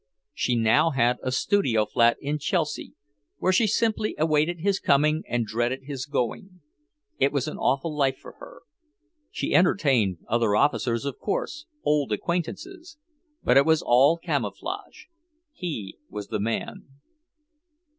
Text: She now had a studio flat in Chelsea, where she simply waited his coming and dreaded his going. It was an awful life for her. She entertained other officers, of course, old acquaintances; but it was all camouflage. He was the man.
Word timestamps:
She 0.33 0.55
now 0.55 0.89
had 0.89 1.17
a 1.21 1.31
studio 1.31 1.85
flat 1.85 2.17
in 2.19 2.39
Chelsea, 2.39 2.95
where 3.37 3.51
she 3.53 3.67
simply 3.67 4.15
waited 4.17 4.61
his 4.61 4.79
coming 4.79 5.21
and 5.29 5.45
dreaded 5.45 5.83
his 5.83 6.07
going. 6.07 6.61
It 7.19 7.31
was 7.31 7.47
an 7.47 7.57
awful 7.59 7.95
life 7.95 8.17
for 8.17 8.31
her. 8.39 8.63
She 9.29 9.53
entertained 9.53 10.17
other 10.27 10.55
officers, 10.55 11.05
of 11.05 11.19
course, 11.19 11.67
old 11.83 12.11
acquaintances; 12.11 12.97
but 13.43 13.57
it 13.57 13.63
was 13.67 13.83
all 13.83 14.17
camouflage. 14.17 15.03
He 15.53 15.99
was 16.09 16.29
the 16.29 16.39
man. 16.39 16.87